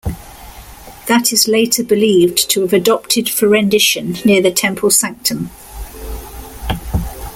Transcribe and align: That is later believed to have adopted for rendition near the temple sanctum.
That 1.05 1.31
is 1.31 1.47
later 1.47 1.83
believed 1.83 2.49
to 2.49 2.61
have 2.61 2.73
adopted 2.73 3.29
for 3.29 3.47
rendition 3.47 4.13
near 4.25 4.41
the 4.41 4.49
temple 4.49 4.89
sanctum. 4.89 5.51